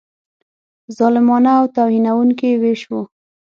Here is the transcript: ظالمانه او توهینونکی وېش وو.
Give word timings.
ظالمانه 0.97 1.51
او 1.59 1.65
توهینونکی 1.75 2.51
وېش 2.61 2.81
وو. 2.89 3.01